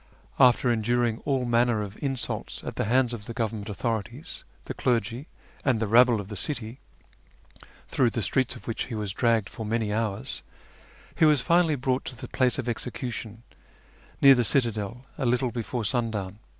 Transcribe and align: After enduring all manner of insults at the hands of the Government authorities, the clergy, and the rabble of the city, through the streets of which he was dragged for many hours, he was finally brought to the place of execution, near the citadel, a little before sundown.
After 0.39 0.71
enduring 0.71 1.19
all 1.25 1.45
manner 1.45 1.83
of 1.83 1.95
insults 2.01 2.63
at 2.63 2.75
the 2.75 2.85
hands 2.85 3.13
of 3.13 3.27
the 3.27 3.35
Government 3.35 3.69
authorities, 3.69 4.43
the 4.65 4.73
clergy, 4.73 5.27
and 5.63 5.79
the 5.79 5.85
rabble 5.85 6.19
of 6.19 6.27
the 6.27 6.35
city, 6.35 6.79
through 7.87 8.09
the 8.09 8.23
streets 8.23 8.55
of 8.55 8.65
which 8.67 8.85
he 8.85 8.95
was 8.95 9.13
dragged 9.13 9.47
for 9.47 9.63
many 9.63 9.93
hours, 9.93 10.41
he 11.15 11.25
was 11.25 11.41
finally 11.41 11.75
brought 11.75 12.03
to 12.05 12.15
the 12.15 12.27
place 12.27 12.57
of 12.57 12.67
execution, 12.67 13.43
near 14.23 14.33
the 14.33 14.43
citadel, 14.43 15.05
a 15.19 15.25
little 15.27 15.51
before 15.51 15.85
sundown. 15.85 16.39